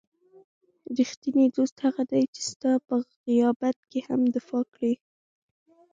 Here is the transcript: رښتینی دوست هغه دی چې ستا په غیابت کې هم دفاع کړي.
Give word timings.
رښتینی 0.99 1.45
دوست 1.57 1.75
هغه 1.85 2.03
دی 2.11 2.23
چې 2.33 2.41
ستا 2.51 2.71
په 2.87 2.95
غیابت 3.25 3.77
کې 3.89 3.99
هم 4.07 4.21
دفاع 4.35 4.63
کړي. 4.73 4.93